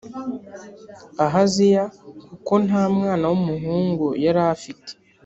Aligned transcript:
ahaziya 1.25 1.83
kuko 2.27 2.53
nta 2.65 2.83
mwana 2.95 3.25
w 3.31 3.33
umuhungu 3.39 4.05
yari 4.23 4.41
afite 4.55 4.91